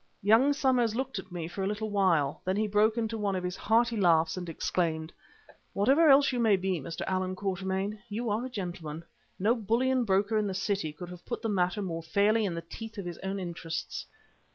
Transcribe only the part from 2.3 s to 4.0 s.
then he broke into one of his hearty